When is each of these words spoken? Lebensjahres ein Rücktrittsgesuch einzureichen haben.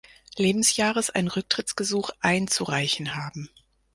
Lebensjahres 0.35 1.11
ein 1.11 1.27
Rücktrittsgesuch 1.27 2.09
einzureichen 2.21 3.13
haben. 3.15 3.49